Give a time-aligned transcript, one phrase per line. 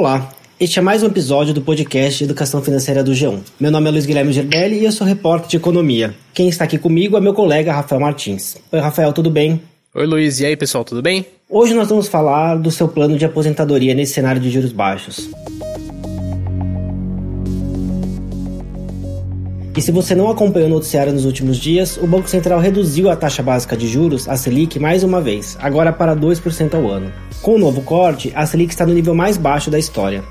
[0.00, 3.40] Olá, este é mais um episódio do podcast de Educação Financeira do G1.
[3.60, 6.14] Meu nome é Luiz Guilherme Gerbelli e eu sou repórter de economia.
[6.32, 8.56] Quem está aqui comigo é meu colega Rafael Martins.
[8.72, 9.60] Oi, Rafael, tudo bem?
[9.94, 10.40] Oi, Luiz.
[10.40, 11.26] E aí, pessoal, tudo bem?
[11.50, 15.28] Hoje nós vamos falar do seu plano de aposentadoria nesse cenário de juros baixos.
[19.80, 23.16] E se você não acompanhou o noticiário nos últimos dias, o Banco Central reduziu a
[23.16, 27.10] taxa básica de juros, a Selic, mais uma vez, agora para 2% ao ano.
[27.40, 30.22] Com o novo corte, a Selic está no nível mais baixo da história.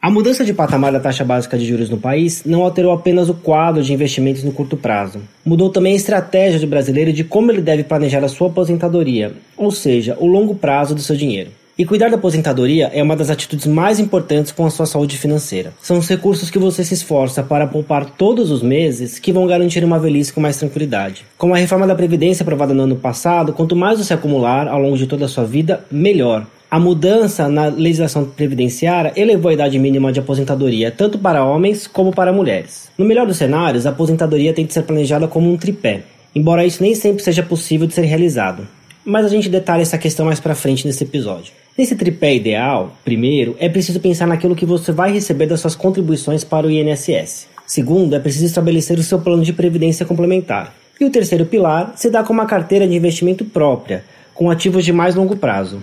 [0.00, 3.34] A mudança de patamar da taxa básica de juros no país não alterou apenas o
[3.34, 5.20] quadro de investimentos no curto prazo.
[5.44, 9.70] Mudou também a estratégia do brasileiro de como ele deve planejar a sua aposentadoria, ou
[9.70, 11.50] seja, o longo prazo do seu dinheiro.
[11.78, 15.72] E cuidar da aposentadoria é uma das atitudes mais importantes com a sua saúde financeira.
[15.80, 19.82] São os recursos que você se esforça para poupar todos os meses que vão garantir
[19.82, 21.24] uma velhice com mais tranquilidade.
[21.38, 24.98] Com a reforma da Previdência aprovada no ano passado, quanto mais você acumular ao longo
[24.98, 26.46] de toda a sua vida, melhor.
[26.70, 32.12] A mudança na legislação previdenciária elevou a idade mínima de aposentadoria tanto para homens como
[32.12, 32.90] para mulheres.
[32.98, 36.02] No melhor dos cenários, a aposentadoria tem que ser planejada como um tripé,
[36.34, 38.68] embora isso nem sempre seja possível de ser realizado.
[39.04, 41.52] Mas a gente detalha essa questão mais para frente nesse episódio.
[41.76, 46.44] Nesse tripé ideal, primeiro, é preciso pensar naquilo que você vai receber das suas contribuições
[46.44, 47.48] para o INSS.
[47.66, 50.74] Segundo, é preciso estabelecer o seu plano de previdência complementar.
[51.00, 54.92] E o terceiro pilar se dá com uma carteira de investimento própria, com ativos de
[54.92, 55.82] mais longo prazo.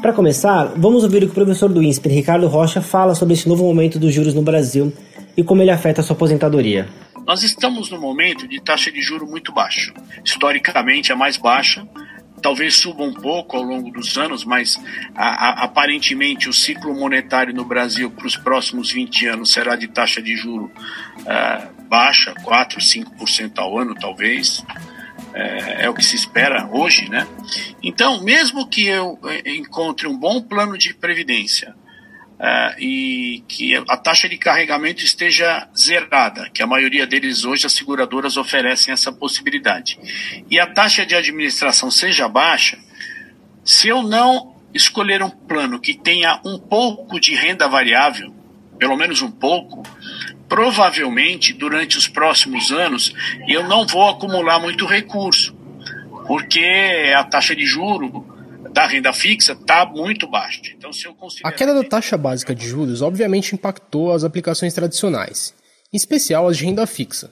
[0.00, 3.48] Para começar, vamos ouvir o que o professor do INSPER, Ricardo Rocha, fala sobre esse
[3.48, 4.92] novo momento dos juros no Brasil
[5.36, 6.88] e como ele afeta a sua aposentadoria.
[7.28, 9.92] Nós estamos no momento de taxa de juro muito baixa.
[10.24, 11.86] Historicamente, a mais baixa.
[12.40, 14.80] Talvez suba um pouco ao longo dos anos, mas
[15.14, 19.88] a, a, aparentemente o ciclo monetário no Brasil para os próximos 20 anos será de
[19.88, 20.72] taxa de juro
[21.18, 24.64] uh, baixa, 4, 5% ao ano, talvez
[25.34, 27.28] é, é, o que se espera hoje, né?
[27.82, 31.74] Então, mesmo que eu é, encontre um bom plano de previdência
[32.40, 37.72] é, e que a taxa de carregamento esteja zerada, que a maioria deles hoje as
[37.72, 39.98] seguradoras oferecem essa possibilidade,
[40.48, 42.78] e a taxa de administração seja baixa,
[43.64, 48.32] se eu não escolher um plano que tenha um pouco de renda variável,
[48.78, 49.82] pelo menos um pouco,
[50.48, 53.12] provavelmente durante os próximos anos
[53.48, 55.56] eu não vou acumular muito recurso,
[56.26, 58.27] porque a taxa de juro
[58.78, 60.60] da renda fixa está muito baixa.
[60.76, 61.48] Então, se eu considerar...
[61.48, 65.52] A queda da taxa básica de juros obviamente impactou as aplicações tradicionais,
[65.92, 67.28] em especial as de renda fixa.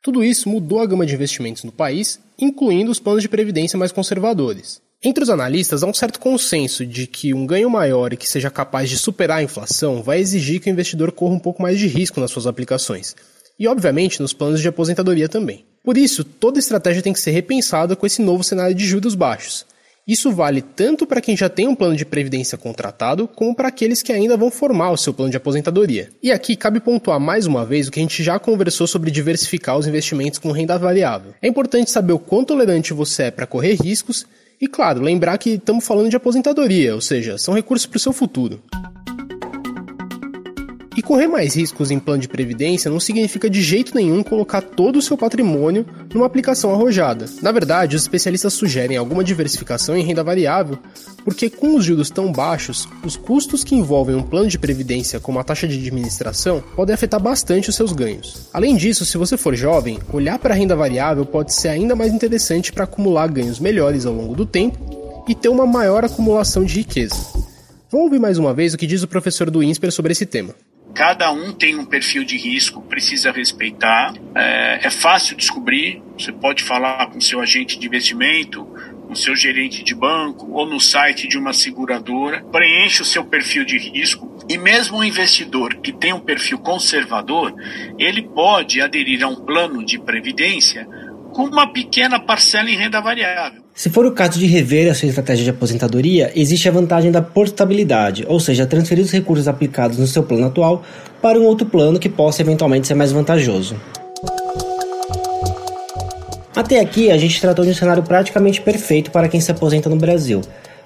[0.00, 3.90] Tudo isso mudou a gama de investimentos no país, incluindo os planos de previdência mais
[3.90, 4.80] conservadores.
[5.02, 8.48] Entre os analistas, há um certo consenso de que um ganho maior e que seja
[8.48, 11.88] capaz de superar a inflação vai exigir que o investidor corra um pouco mais de
[11.88, 13.16] risco nas suas aplicações.
[13.58, 15.64] E, obviamente, nos planos de aposentadoria também.
[15.82, 19.66] Por isso, toda estratégia tem que ser repensada com esse novo cenário de juros baixos.
[20.06, 24.02] Isso vale tanto para quem já tem um plano de previdência contratado, como para aqueles
[24.02, 26.10] que ainda vão formar o seu plano de aposentadoria.
[26.22, 29.76] E aqui cabe pontuar mais uma vez o que a gente já conversou sobre diversificar
[29.76, 31.34] os investimentos com renda variável.
[31.42, 34.24] É importante saber o quão tolerante você é para correr riscos
[34.60, 38.12] e claro, lembrar que estamos falando de aposentadoria, ou seja, são recursos para o seu
[38.12, 38.62] futuro.
[41.06, 45.02] Correr mais riscos em plano de previdência não significa de jeito nenhum colocar todo o
[45.02, 47.26] seu patrimônio numa aplicação arrojada.
[47.40, 50.76] Na verdade, os especialistas sugerem alguma diversificação em renda variável,
[51.24, 55.38] porque com os juros tão baixos, os custos que envolvem um plano de previdência como
[55.38, 58.48] a taxa de administração podem afetar bastante os seus ganhos.
[58.52, 62.12] Além disso, se você for jovem, olhar para a renda variável pode ser ainda mais
[62.12, 66.78] interessante para acumular ganhos melhores ao longo do tempo e ter uma maior acumulação de
[66.78, 67.14] riqueza.
[67.92, 70.52] Vamos ouvir mais uma vez o que diz o professor do INSPER sobre esse tema.
[70.96, 74.14] Cada um tem um perfil de risco, precisa respeitar.
[74.34, 76.02] É, é fácil descobrir.
[76.18, 78.64] Você pode falar com seu agente de investimento,
[79.06, 82.42] com seu gerente de banco ou no site de uma seguradora.
[82.50, 84.34] Preencha o seu perfil de risco.
[84.48, 87.54] E mesmo um investidor que tem um perfil conservador,
[87.98, 90.88] ele pode aderir a um plano de previdência
[91.36, 93.60] com uma pequena parcela em renda variável.
[93.74, 97.20] Se for o caso de rever a sua estratégia de aposentadoria, existe a vantagem da
[97.20, 100.82] portabilidade, ou seja, transferir os recursos aplicados no seu plano atual
[101.20, 103.76] para um outro plano que possa eventualmente ser mais vantajoso.
[106.56, 109.96] Até aqui, a gente tratou de um cenário praticamente perfeito para quem se aposenta no
[109.96, 110.40] Brasil,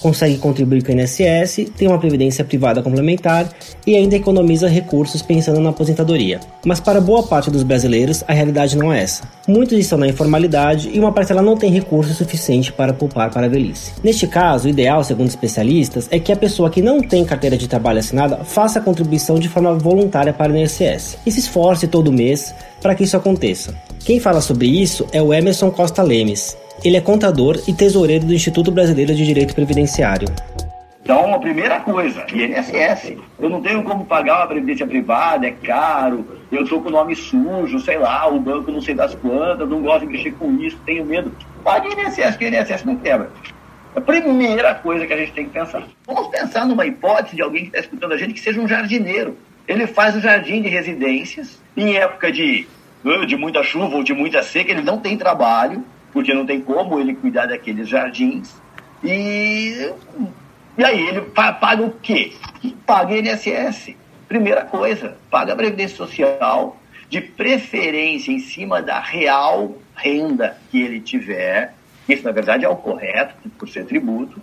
[0.00, 3.48] consegue contribuir com o INSS, tem uma previdência privada complementar
[3.86, 6.40] e ainda economiza recursos pensando na aposentadoria.
[6.64, 9.22] Mas para boa parte dos brasileiros, a realidade não é essa.
[9.46, 13.48] Muitos estão na informalidade e uma parcela não tem recurso suficiente para poupar para a
[13.48, 13.92] velhice.
[14.02, 17.68] Neste caso, o ideal, segundo especialistas, é que a pessoa que não tem carteira de
[17.68, 22.12] trabalho assinada faça a contribuição de forma voluntária para o INSS e se esforce todo
[22.12, 23.74] mês para que isso aconteça.
[24.04, 26.56] Quem fala sobre isso é o Emerson Costa Lemes.
[26.82, 30.28] Ele é contador e tesoureiro do Instituto Brasileiro de Direito Previdenciário.
[31.02, 33.18] Então, a primeira coisa, INSS.
[33.38, 37.14] Eu não tenho como pagar uma previdência privada, é caro, eu sou com o nome
[37.14, 40.78] sujo, sei lá, o banco não sei das quantas, não gosto de mexer com isso,
[40.86, 41.30] tenho medo.
[41.62, 43.30] Pague INSS, que INSS não quebra.
[43.94, 45.84] A primeira coisa que a gente tem que pensar.
[46.06, 49.36] Vamos pensar numa hipótese de alguém que está escutando a gente que seja um jardineiro.
[49.68, 52.66] Ele faz o jardim de residências, em época de,
[53.26, 55.84] de muita chuva ou de muita seca, ele não tem trabalho,
[56.14, 58.54] porque não tem como ele cuidar daqueles jardins.
[59.02, 59.92] E
[60.76, 62.32] e aí ele paga o quê?
[62.84, 63.94] Paga INSS.
[64.26, 66.76] Primeira coisa, paga a Previdência Social,
[67.08, 71.74] de preferência em cima da real renda que ele tiver.
[72.08, 74.40] Isso, na verdade, é o correto, por ser tributo.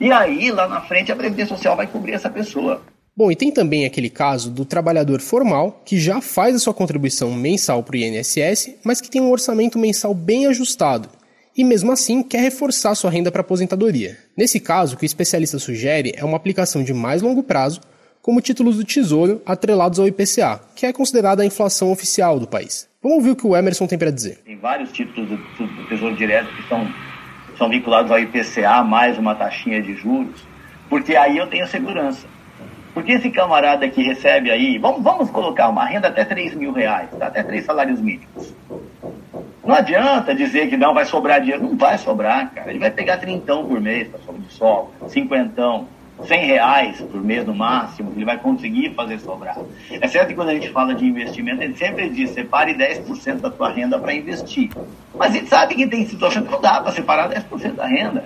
[0.00, 2.82] E aí, lá na frente, a Previdência Social vai cobrir essa pessoa.
[3.16, 7.32] Bom, e tem também aquele caso do trabalhador formal que já faz a sua contribuição
[7.32, 11.08] mensal para o INSS, mas que tem um orçamento mensal bem ajustado
[11.56, 14.18] e mesmo assim quer reforçar sua renda para aposentadoria.
[14.36, 17.80] Nesse caso, o que o especialista sugere é uma aplicação de mais longo prazo,
[18.20, 22.86] como títulos do Tesouro atrelados ao IPCA, que é considerada a inflação oficial do país.
[23.02, 24.40] Vamos ouvir o que o Emerson tem para dizer.
[24.44, 26.86] Tem vários títulos do, do Tesouro Direto que são,
[27.56, 30.42] são vinculados ao IPCA, mais uma taxinha de juros,
[30.90, 32.35] porque aí eu tenho segurança.
[32.96, 37.10] Porque esse camarada que recebe aí, vamos, vamos colocar uma renda até 3 mil reais,
[37.10, 37.26] tá?
[37.26, 38.54] até três salários mínimos.
[39.62, 41.62] Não adianta dizer que não vai sobrar dinheiro.
[41.62, 42.70] Não vai sobrar, cara.
[42.70, 45.86] Ele vai pegar trintão por mês para de sol, cinquentão,
[46.24, 49.58] cem reais por mês no máximo, ele vai conseguir fazer sobrar.
[49.90, 53.40] É certo que quando a gente fala de investimento, a gente sempre diz, separe 10%
[53.40, 54.70] da tua renda para investir.
[55.14, 58.24] Mas a gente sabe que tem situação que não dá para separar 10% da renda.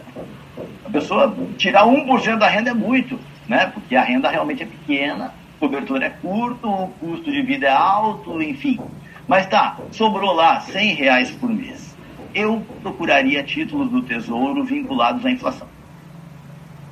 [0.84, 3.18] A pessoa tirar 1% da renda é muito,
[3.50, 3.66] né?
[3.74, 8.40] Porque a renda realmente é pequena, cobertura é curto, o custo de vida é alto,
[8.40, 8.78] enfim.
[9.26, 11.96] Mas tá, sobrou lá 100 reais por mês.
[12.32, 15.66] Eu procuraria títulos do Tesouro vinculados à inflação.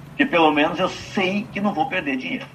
[0.08, 2.46] Porque pelo menos eu sei que não vou perder dinheiro.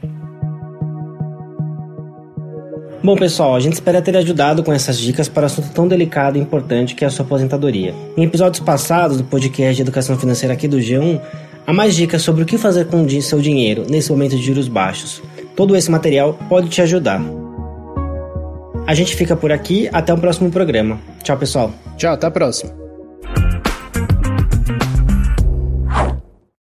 [3.02, 6.38] Bom, pessoal, a gente espera ter ajudado com essas dicas para um assunto tão delicado
[6.38, 7.96] e importante que é a sua aposentadoria.
[8.18, 11.22] Em episódios passados do podcast de educação financeira aqui do G1,
[11.66, 14.68] há mais dicas sobre o que fazer com o seu dinheiro nesse momento de juros
[14.68, 15.22] baixos.
[15.56, 17.22] Todo esse material pode te ajudar.
[18.86, 21.00] A gente fica por aqui, até o próximo programa.
[21.24, 21.72] Tchau, pessoal.
[21.98, 22.83] Tchau, até a próxima.